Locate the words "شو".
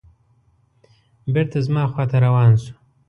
2.61-2.73